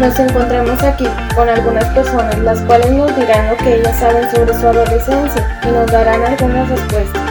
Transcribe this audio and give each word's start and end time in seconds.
Nos 0.00 0.18
encontramos 0.18 0.82
aquí 0.82 1.06
con 1.34 1.46
algunas 1.46 1.84
personas 1.88 2.38
las 2.38 2.62
cuales 2.62 2.90
nos 2.90 3.14
dirán 3.16 3.50
lo 3.50 3.56
que 3.58 3.74
ellas 3.76 3.98
saben 4.00 4.30
sobre 4.30 4.58
su 4.58 4.66
adolescencia 4.66 5.60
y 5.62 5.66
nos 5.66 5.92
darán 5.92 6.24
algunas 6.24 6.70
respuestas, 6.70 7.22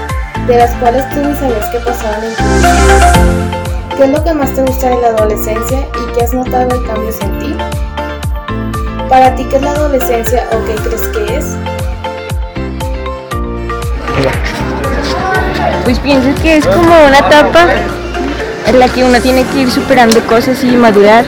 de 0.45 0.55
las 0.55 0.69
cuales 0.75 1.03
tú 1.09 1.19
ni 1.19 1.35
sabías 1.35 1.65
que 1.71 1.79
pasaban 1.79 2.23
en 2.23 2.35
tu. 2.35 3.97
¿Qué 3.97 4.03
es 4.03 4.09
lo 4.11 4.23
que 4.23 4.33
más 4.35 4.53
te 4.53 4.61
gusta 4.61 4.87
de 4.87 5.01
la 5.01 5.07
adolescencia 5.07 5.79
y 5.79 6.13
qué 6.13 6.23
has 6.23 6.31
notado 6.31 6.67
de 6.67 6.85
cambios 6.85 7.19
en 7.21 7.39
ti? 7.39 7.55
Para 9.09 9.35
ti, 9.35 9.45
¿qué 9.49 9.55
es 9.55 9.61
la 9.63 9.71
adolescencia 9.71 10.47
o 10.51 10.63
qué 10.65 10.75
crees 10.75 11.07
que 11.07 11.37
es? 11.37 11.45
Pues 15.85 15.97
pienso 15.97 16.39
que 16.43 16.57
es 16.57 16.67
como 16.67 16.93
una 17.07 17.17
etapa 17.17 17.65
en 18.67 18.77
la 18.77 18.87
que 18.89 19.03
uno 19.03 19.19
tiene 19.19 19.43
que 19.45 19.61
ir 19.61 19.71
superando 19.71 20.19
cosas 20.27 20.63
y 20.63 20.67
madurar, 20.77 21.25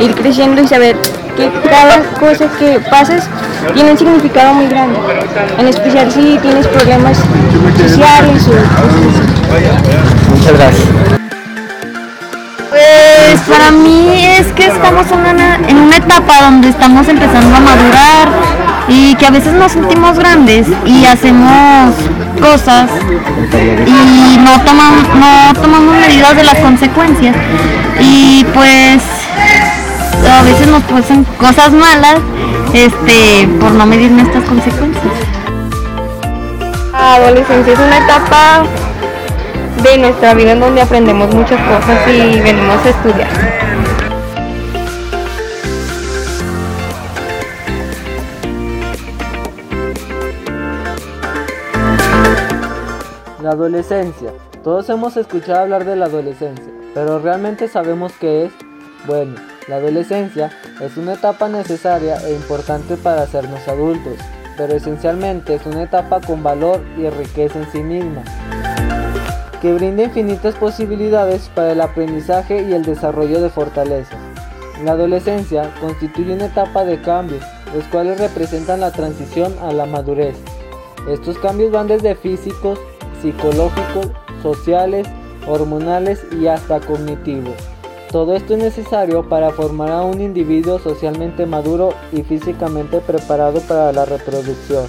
ir 0.00 0.14
creciendo 0.14 0.62
y 0.62 0.68
saber 0.68 0.96
que 1.36 1.50
cada 1.68 2.02
cosa 2.18 2.46
que 2.58 2.80
pasas 2.90 3.28
tiene 3.74 3.92
un 3.92 3.98
significado 3.98 4.54
muy 4.54 4.68
grande, 4.68 4.98
en 5.58 5.68
especial 5.68 6.10
si 6.10 6.38
tienes 6.38 6.66
problemas 6.66 7.18
sociales 7.78 8.46
o 8.46 8.52
cosas 8.52 9.00
así. 9.00 10.30
Muchas 10.30 10.52
gracias. 10.52 11.16
Pues 12.70 13.40
para 13.48 13.70
mí 13.70 14.24
es 14.38 14.46
que 14.48 14.66
estamos 14.66 15.06
en 15.10 15.20
una, 15.20 15.56
en 15.68 15.78
una 15.78 15.96
etapa 15.96 16.42
donde 16.42 16.68
estamos 16.68 17.08
empezando 17.08 17.56
a 17.56 17.60
madurar 17.60 18.28
y 18.88 19.14
que 19.14 19.26
a 19.26 19.30
veces 19.30 19.52
nos 19.54 19.72
sentimos 19.72 20.18
grandes 20.18 20.66
y 20.84 21.06
hacemos 21.06 21.94
cosas 22.40 22.90
y 23.86 24.38
no 24.38 24.60
tomamos, 24.60 25.08
no 25.14 25.60
tomamos 25.60 25.96
medidas 25.96 26.36
de 26.36 26.44
las 26.44 26.58
consecuencias 26.58 27.34
y 28.00 28.44
pues 28.52 29.02
a 30.30 30.42
veces 30.42 30.66
nos 30.66 30.82
pasan 30.84 31.24
cosas 31.38 31.72
malas 31.72 32.16
este 32.74 33.48
por 33.60 33.72
no 33.72 33.86
medir 33.86 34.10
nuestras 34.10 34.44
consecuencias. 34.44 35.12
La 36.92 37.14
adolescencia 37.14 37.72
es 37.72 37.78
una 37.78 37.98
etapa 37.98 38.64
de 39.82 39.98
nuestra 39.98 40.34
vida 40.34 40.52
en 40.52 40.60
donde 40.60 40.82
aprendemos 40.82 41.32
muchas 41.34 41.60
cosas 41.60 42.08
y 42.08 42.40
venimos 42.40 42.84
a 42.84 42.88
estudiar. 42.88 43.28
La 53.42 53.50
adolescencia. 53.50 54.32
Todos 54.64 54.88
hemos 54.88 55.16
escuchado 55.16 55.60
hablar 55.60 55.84
de 55.84 55.94
la 55.94 56.06
adolescencia, 56.06 56.72
pero 56.92 57.20
¿realmente 57.20 57.68
sabemos 57.68 58.12
qué 58.18 58.46
es? 58.46 58.52
Bueno, 59.06 59.34
la 59.68 59.76
adolescencia 59.76 60.50
es 60.80 60.96
una 60.96 61.14
etapa 61.14 61.48
necesaria 61.48 62.16
e 62.24 62.34
importante 62.34 62.96
para 62.96 63.22
hacernos 63.22 63.66
adultos, 63.66 64.14
pero 64.56 64.74
esencialmente 64.74 65.54
es 65.54 65.66
una 65.66 65.82
etapa 65.82 66.20
con 66.20 66.42
valor 66.42 66.80
y 66.96 67.08
riqueza 67.08 67.58
en 67.58 67.70
sí 67.72 67.82
misma, 67.82 68.22
que 69.60 69.72
brinda 69.72 70.04
infinitas 70.04 70.54
posibilidades 70.54 71.50
para 71.54 71.72
el 71.72 71.80
aprendizaje 71.80 72.62
y 72.62 72.74
el 72.74 72.84
desarrollo 72.84 73.40
de 73.40 73.50
fortalezas. 73.50 74.18
La 74.84 74.92
adolescencia 74.92 75.72
constituye 75.80 76.34
una 76.34 76.46
etapa 76.46 76.84
de 76.84 77.00
cambios, 77.00 77.42
los 77.74 77.84
cuales 77.86 78.20
representan 78.20 78.80
la 78.80 78.92
transición 78.92 79.54
a 79.60 79.72
la 79.72 79.86
madurez. 79.86 80.36
Estos 81.08 81.38
cambios 81.38 81.72
van 81.72 81.88
desde 81.88 82.14
físicos, 82.14 82.78
psicológicos, 83.20 84.10
sociales, 84.42 85.08
hormonales 85.48 86.24
y 86.30 86.46
hasta 86.46 86.80
cognitivos. 86.80 87.75
Todo 88.16 88.34
esto 88.34 88.54
es 88.54 88.60
necesario 88.60 89.28
para 89.28 89.50
formar 89.50 89.90
a 89.90 90.00
un 90.00 90.22
individuo 90.22 90.78
socialmente 90.78 91.44
maduro 91.44 91.92
y 92.12 92.22
físicamente 92.22 93.00
preparado 93.00 93.60
para 93.60 93.92
la 93.92 94.06
reproducción. 94.06 94.86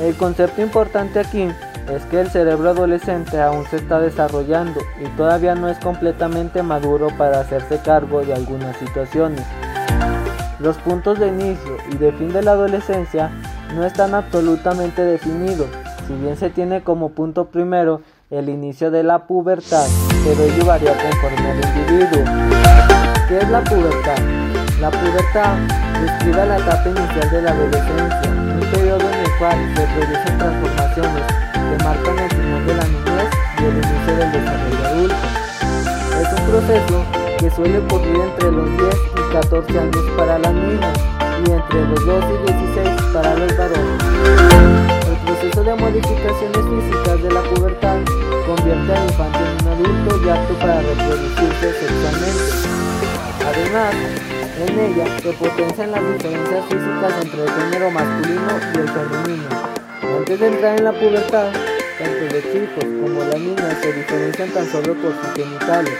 El 0.00 0.16
concepto 0.16 0.62
importante 0.62 1.20
aquí 1.20 1.42
es 1.88 2.04
que 2.10 2.20
el 2.20 2.28
cerebro 2.28 2.70
adolescente 2.70 3.40
aún 3.40 3.64
se 3.66 3.76
está 3.76 4.00
desarrollando 4.00 4.80
y 5.00 5.06
todavía 5.16 5.54
no 5.54 5.68
es 5.68 5.78
completamente 5.78 6.64
maduro 6.64 7.06
para 7.16 7.38
hacerse 7.38 7.78
cargo 7.78 8.22
de 8.22 8.34
algunas 8.34 8.76
situaciones. 8.78 9.44
Los 10.58 10.76
puntos 10.78 11.20
de 11.20 11.28
inicio 11.28 11.76
y 11.92 11.98
de 11.98 12.10
fin 12.14 12.32
de 12.32 12.42
la 12.42 12.50
adolescencia 12.50 13.30
no 13.76 13.84
están 13.84 14.12
absolutamente 14.12 15.02
definidos, 15.02 15.68
si 16.08 16.14
bien 16.14 16.36
se 16.36 16.50
tiene 16.50 16.82
como 16.82 17.10
punto 17.10 17.44
primero 17.44 18.00
el 18.28 18.48
inicio 18.48 18.90
de 18.90 19.04
la 19.04 19.28
pubertad, 19.28 19.86
pero 20.26 20.42
ello 20.42 20.64
varía 20.66 20.92
conforme 20.92 21.50
al 21.50 21.60
individuo. 21.62 22.24
¿Qué 23.28 23.38
es 23.38 23.48
la 23.48 23.62
pubertad? 23.62 24.18
La 24.80 24.90
pubertad 24.90 25.54
describe 26.02 26.46
la 26.46 26.56
etapa 26.58 26.88
inicial 26.88 27.30
de 27.30 27.42
la 27.42 27.50
adolescencia, 27.52 28.30
un 28.30 28.66
periodo 28.72 29.08
en 29.08 29.20
el 29.20 29.38
cual 29.38 29.58
se 29.76 29.86
producen 29.86 30.38
transformaciones 30.38 31.22
que 31.54 31.84
marcan 31.84 32.18
el 32.18 32.30
final 32.30 32.66
de 32.66 32.74
la 32.74 32.84
niñez 32.84 33.30
y 33.58 33.64
el 33.66 33.76
inicio 33.76 34.16
del 34.16 34.32
desarrollo 34.32 34.86
adulto. 34.86 35.26
Es 36.20 36.40
un 36.40 36.46
proceso 36.50 37.04
que 37.38 37.50
suele 37.50 37.78
ocurrir 37.78 38.16
entre 38.16 38.50
los 38.50 38.70
10 38.78 38.96
y 39.14 39.32
14 39.32 39.78
años 39.78 40.04
para 40.16 40.38
las 40.38 40.52
niñas 40.52 40.98
y 41.46 41.50
entre 41.52 41.84
los 41.86 42.04
12 42.04 42.26
y 42.34 42.52
16 42.52 43.02
para 43.12 43.34
los 43.36 43.56
varones. 43.56 44.02
El 45.06 45.16
proceso 45.24 45.62
de 45.62 45.74
modificaciones 45.76 46.64
físicas 46.66 47.22
de 47.22 47.30
la 47.30 47.42
pubertad 47.42 47.98
convierte 48.46 48.92
al 48.92 49.04
infante 49.04 49.45
y 49.86 50.28
apto 50.28 50.54
para 50.58 50.80
reproducirse 50.80 51.72
sexualmente. 51.80 52.52
Además, 53.46 53.94
en 54.58 54.78
ella 54.80 55.06
se 55.22 55.32
potencian 55.34 55.92
las 55.92 56.02
diferencias 56.02 56.64
físicas 56.66 57.12
entre 57.22 57.42
el 57.42 57.50
género 57.50 57.90
masculino 57.92 58.52
y 58.74 58.78
el 58.78 58.88
femenino. 58.88 59.48
Antes 60.18 60.40
de 60.40 60.46
entrar 60.48 60.78
en 60.78 60.84
la 60.84 60.92
pubertad, 60.92 61.52
tanto 61.98 62.34
los 62.34 62.42
chicos 62.52 62.84
como 62.84 63.24
las 63.24 63.38
niñas 63.38 63.76
se 63.80 63.92
diferencian 63.92 64.50
tan 64.50 64.66
solo 64.72 64.94
por 64.94 65.12
sus 65.14 65.34
genitales, 65.34 65.94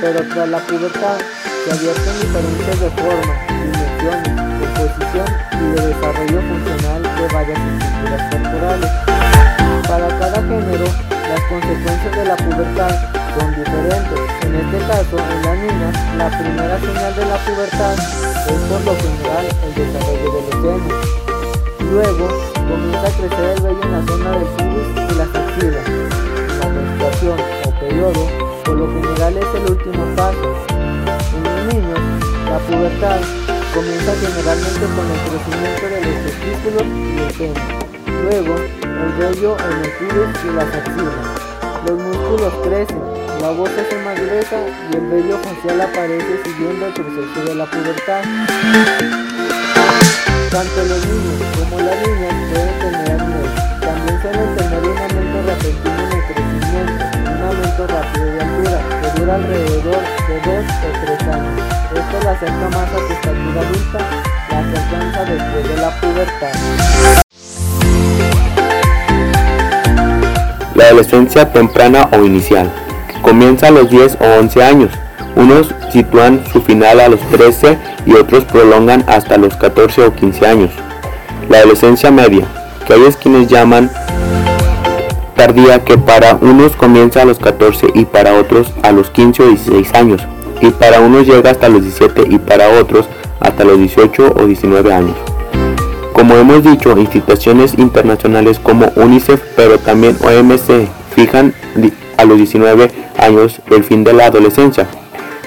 pero 0.00 0.20
tras 0.34 0.48
la 0.48 0.58
pubertad 0.58 1.16
se 1.64 1.72
advierten 1.72 2.20
diferencias 2.20 2.80
de 2.80 2.90
forma, 2.90 3.34
dimensiones, 3.48 4.32
composición 4.60 5.26
y 5.52 5.64
de 5.74 5.86
desarrollo 5.86 6.40
funcional 6.42 7.02
de 7.02 7.34
varias 7.34 7.58
estructuras 7.58 8.22
corporales. 8.30 8.90
Para 9.88 10.08
cada 10.18 10.42
género, 10.42 11.15
las 11.28 11.40
consecuencias 11.48 12.16
de 12.16 12.24
la 12.24 12.36
pubertad 12.36 12.94
son 13.38 13.50
diferentes. 13.56 14.20
En 14.42 14.54
este 14.54 14.78
caso, 14.86 15.16
en 15.18 15.42
las 15.42 15.58
niñas, 15.58 15.94
la 16.16 16.28
primera 16.38 16.78
señal 16.78 17.14
de 17.16 17.24
la 17.26 17.36
pubertad 17.44 17.94
es 18.46 18.60
por 18.70 18.80
lo 18.84 18.94
general 18.96 19.46
el 19.64 19.74
desarrollo 19.74 20.32
de 20.32 20.40
los 20.42 20.56
senos. 20.62 21.16
Luego, 21.90 22.28
comienza 22.54 23.06
a 23.06 23.10
crecer 23.10 23.56
el 23.56 23.62
vello 23.62 23.82
en 23.82 23.92
la 23.92 24.06
zona 24.06 24.30
del 24.30 24.48
pubis 24.54 24.88
y 24.96 25.14
las 25.14 25.30
axilas. 25.34 25.86
La 26.60 26.68
menstruación 26.68 27.38
o 27.66 27.80
periodo, 27.80 28.28
por 28.64 28.76
lo 28.76 28.86
general 28.86 29.36
es 29.36 29.50
el 29.54 29.70
último 29.70 30.04
paso. 30.16 30.48
En 31.34 31.42
los 31.42 31.74
niños, 31.74 32.00
la 32.50 32.58
pubertad 32.58 33.20
comienza 33.74 34.12
generalmente 34.22 34.86
con 34.94 35.06
el 35.10 35.20
crecimiento 35.26 35.86
de 35.90 35.98
los 36.06 36.16
testículos 36.24 36.86
y 36.86 37.18
el 37.18 37.34
seno. 37.34 37.95
Luego, 38.22 38.56
el 38.56 39.12
vello 39.18 39.56
en 39.58 39.84
el 39.84 39.90
pubis 39.92 40.44
y 40.44 40.54
las 40.54 40.74
axilas. 40.74 41.46
Los 41.86 41.98
músculos 41.98 42.52
crecen, 42.64 43.02
la 43.40 43.50
voz 43.50 43.70
se 43.70 43.98
más 43.98 44.18
gruesa 44.18 44.56
y 44.90 44.96
el 44.96 45.06
vello 45.06 45.38
facial 45.38 45.80
aparece 45.80 46.42
siguiendo 46.44 46.86
el 46.86 46.92
proceso 46.92 47.44
de 47.46 47.54
la 47.54 47.66
pubertad. 47.66 48.22
Tanto 50.50 50.84
los 50.84 51.06
niños 51.06 51.42
como 51.58 51.82
las 51.82 51.96
niñas 52.06 52.34
pueden 52.50 52.78
tener 52.80 53.20
acné. 53.20 53.44
También 53.80 54.22
suelen 54.22 54.56
tener 54.56 54.82
un 54.82 54.98
aumento 54.98 55.38
repentino 55.46 56.02
en 56.02 56.12
el 56.12 56.22
crecimiento, 56.26 57.04
un 57.30 57.42
aumento 57.42 57.86
rápido 57.86 58.26
de 58.26 58.40
altura, 58.40 58.76
que 59.00 59.20
dura 59.20 59.34
alrededor 59.34 60.02
de 60.26 60.34
2 60.40 60.64
o 60.82 60.96
3 61.04 61.34
años. 61.34 61.60
Esto 61.94 62.16
la 62.24 62.30
acerca 62.30 62.68
más 62.70 62.88
a 62.88 62.98
su 62.98 63.12
estatura 63.12 63.60
adulta, 63.60 63.98
la 64.50 64.58
alcanza 64.58 65.24
después 65.24 65.68
de 65.68 65.76
la 65.76 66.00
pubertad. 66.00 67.25
La 70.76 70.88
adolescencia 70.88 71.50
temprana 71.52 72.06
o 72.12 72.22
inicial, 72.22 72.70
que 73.08 73.18
comienza 73.22 73.68
a 73.68 73.70
los 73.70 73.88
10 73.88 74.18
o 74.20 74.40
11 74.40 74.62
años. 74.62 74.90
Unos 75.34 75.74
sitúan 75.90 76.44
su 76.52 76.60
final 76.60 77.00
a 77.00 77.08
los 77.08 77.20
13 77.30 77.78
y 78.04 78.12
otros 78.12 78.44
prolongan 78.44 79.02
hasta 79.08 79.38
los 79.38 79.56
14 79.56 80.04
o 80.04 80.14
15 80.14 80.46
años. 80.46 80.70
La 81.48 81.60
adolescencia 81.60 82.10
media, 82.10 82.46
que 82.86 82.92
hay 82.92 83.00
quienes 83.22 83.48
llaman 83.48 83.90
tardía, 85.34 85.82
que 85.82 85.96
para 85.96 86.34
unos 86.42 86.76
comienza 86.76 87.22
a 87.22 87.24
los 87.24 87.38
14 87.38 87.92
y 87.94 88.04
para 88.04 88.34
otros 88.34 88.70
a 88.82 88.92
los 88.92 89.08
15 89.08 89.44
o 89.44 89.48
16 89.48 89.94
años, 89.94 90.20
y 90.60 90.68
para 90.72 91.00
unos 91.00 91.26
llega 91.26 91.52
hasta 91.52 91.70
los 91.70 91.84
17 91.84 92.26
y 92.28 92.38
para 92.38 92.68
otros 92.78 93.08
hasta 93.40 93.64
los 93.64 93.78
18 93.78 94.34
o 94.36 94.46
19 94.46 94.92
años. 94.92 95.35
Como 96.26 96.40
hemos 96.40 96.64
dicho, 96.64 96.98
instituciones 96.98 97.74
internacionales 97.78 98.58
como 98.58 98.90
UNICEF, 98.96 99.40
pero 99.54 99.78
también 99.78 100.16
OMC, 100.20 100.88
fijan 101.14 101.54
a 102.16 102.24
los 102.24 102.36
19 102.36 102.90
años 103.16 103.60
el 103.70 103.84
fin 103.84 104.02
de 104.02 104.12
la 104.12 104.26
adolescencia. 104.26 104.88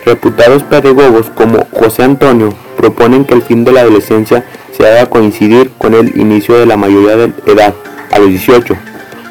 Reputados 0.05 0.63
pedagogos 0.63 1.29
como 1.31 1.67
José 1.73 2.03
Antonio 2.03 2.53
proponen 2.77 3.25
que 3.25 3.33
el 3.33 3.41
fin 3.41 3.65
de 3.65 3.73
la 3.73 3.81
adolescencia 3.81 4.45
se 4.71 4.87
haga 4.87 5.07
coincidir 5.07 5.69
con 5.77 5.93
el 5.95 6.17
inicio 6.17 6.57
de 6.57 6.65
la 6.65 6.77
mayoría 6.77 7.17
de 7.17 7.33
edad, 7.45 7.73
a 8.13 8.19
los 8.19 8.29
18. 8.29 8.73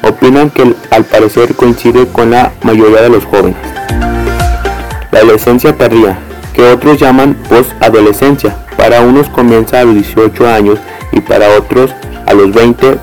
Opinan 0.03 0.51
que 0.51 0.75
al 0.91 1.03
parecer 1.03 1.55
coincide 1.55 2.05
con 2.09 2.29
la 2.29 2.51
mayoría 2.61 3.01
de 3.01 3.09
los 3.09 3.25
jóvenes. 3.25 3.57
La 5.11 5.21
adolescencia 5.21 5.75
tardía, 5.75 6.19
que 6.53 6.61
otros 6.61 6.99
llaman 6.99 7.33
post-adolescencia, 7.49 8.55
para 8.77 9.01
unos 9.01 9.29
comienza 9.29 9.79
a 9.79 9.85
los 9.85 9.95
18 9.95 10.47
años 10.47 10.79
y 11.11 11.21
para 11.21 11.57
otros 11.57 11.91
a 12.25 12.33
los 12.33 12.51
20, 12.53 12.97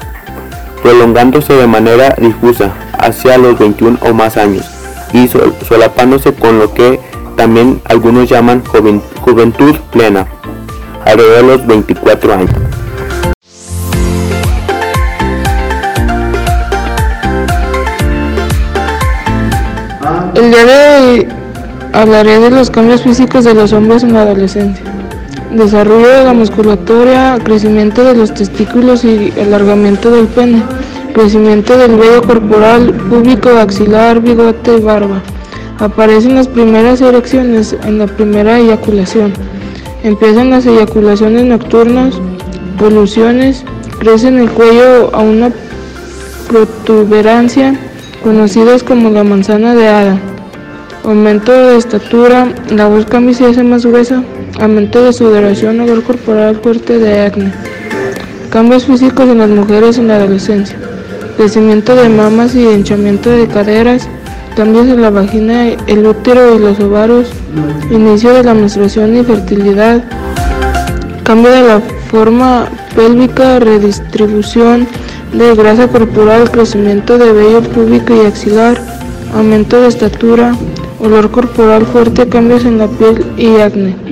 prolongándose 0.83 1.55
de 1.55 1.67
manera 1.67 2.15
difusa 2.19 2.73
hacia 2.99 3.39
los 3.39 3.59
21 3.59 3.99
o 4.03 4.15
más 4.15 4.37
años 4.37 4.65
y 5.13 5.29
solapándose 5.29 6.35
con 6.35 6.59
lo 6.59 6.73
que 6.73 7.01
también 7.37 7.81
algunos 7.85 8.29
llaman 8.29 8.63
juventud 9.21 9.77
plena, 9.91 10.27
alrededor 11.05 11.43
de 11.43 11.57
los 11.57 11.67
24 11.67 12.33
años. 12.33 12.51
El 20.35 20.51
día 20.51 20.65
de 20.65 20.99
hoy 20.99 21.29
hablaré 21.93 22.39
de 22.39 22.51
los 22.51 22.71
cambios 22.71 23.03
físicos 23.03 23.45
de 23.45 23.55
los 23.55 23.73
hombres 23.73 24.03
en 24.03 24.13
la 24.13 24.23
adolescencia. 24.23 24.85
Desarrollo 25.53 26.09
de 26.09 26.25
la 26.25 26.33
musculatura, 26.33 27.39
crecimiento 27.43 28.05
de 28.05 28.15
los 28.15 28.35
testículos 28.35 29.05
y 29.05 29.33
alargamiento 29.41 30.11
del 30.11 30.27
pene, 30.27 30.63
crecimiento 31.15 31.79
del 31.79 31.97
vello 31.97 32.23
corporal, 32.23 32.93
público, 33.09 33.51
axilar, 33.51 34.21
bigote, 34.21 34.79
barba. 34.79 35.23
Aparecen 35.79 36.35
las 36.35 36.49
primeras 36.49 37.01
erecciones 37.01 37.77
en 37.85 37.99
la 37.99 38.07
primera 38.07 38.59
eyaculación. 38.59 39.33
Empiezan 40.03 40.51
las 40.51 40.67
eyaculaciones 40.67 41.45
nocturnas, 41.45 42.15
poluciones, 42.79 43.65
crece 43.99 44.29
en 44.29 44.39
el 44.39 44.51
cuello 44.51 45.15
a 45.15 45.21
una 45.21 45.51
protuberancia 46.49 47.79
conocidas 48.23 48.83
como 48.83 49.11
la 49.11 49.25
manzana 49.25 49.75
de 49.75 49.89
hada. 49.89 50.21
Aumento 51.07 51.53
de 51.53 51.77
estatura, 51.77 52.53
la 52.69 52.89
voz 52.89 53.07
cambia 53.07 53.33
se 53.33 53.47
hace 53.47 53.63
más 53.63 53.87
gruesa. 53.87 54.25
Aumento 54.59 55.05
de 55.05 55.13
sudoración, 55.13 55.79
olor 55.79 56.03
corporal 56.03 56.57
fuerte 56.57 56.99
de 56.99 57.21
acné. 57.21 57.53
Cambios 58.51 58.87
físicos 58.87 59.29
en 59.29 59.39
las 59.39 59.49
mujeres 59.49 59.99
en 59.99 60.09
la 60.09 60.17
adolescencia. 60.17 60.77
Crecimiento 61.37 61.95
de 61.95 62.09
mamas 62.09 62.57
y 62.57 62.65
hinchamiento 62.65 63.31
de 63.31 63.47
caderas, 63.47 64.09
cambios 64.57 64.89
en 64.89 65.01
la 65.01 65.11
vagina, 65.11 65.69
el 65.87 66.05
útero 66.05 66.57
y 66.57 66.59
los 66.59 66.81
ovarios, 66.81 67.29
inicio 67.89 68.35
de 68.35 68.43
la 68.43 68.55
menstruación 68.55 69.17
y 69.17 69.23
fertilidad, 69.23 70.03
cambio 71.23 71.53
de 71.53 71.69
la 71.69 71.81
forma 72.11 72.67
pélvica, 72.97 73.61
redistribución 73.61 74.89
de 75.33 75.55
grasa 75.55 75.87
corporal, 75.87 76.51
crecimiento 76.51 77.17
de 77.17 77.33
vello 77.33 77.61
púbico 77.63 78.13
y 78.13 78.27
axilar, 78.27 78.77
aumento 79.37 79.81
de 79.81 79.87
estatura, 79.87 80.53
olor 81.01 81.31
corporal 81.31 81.85
fuerte, 81.87 82.29
cambios 82.29 82.65
en 82.65 82.79
la 82.79 82.89
piel 82.89 83.25
y 83.37 83.57
acné. 83.61 84.06